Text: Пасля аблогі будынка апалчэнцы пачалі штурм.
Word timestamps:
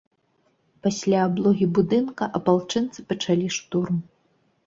Пасля 0.85 1.19
аблогі 1.25 1.67
будынка 1.75 2.23
апалчэнцы 2.39 2.99
пачалі 3.13 3.47
штурм. 3.57 4.01